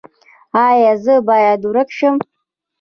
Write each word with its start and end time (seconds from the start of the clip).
ایا 0.67 0.91
زه 1.03 1.15
باید 1.27 1.61
ورک 1.65 1.89
شم؟ 1.97 2.15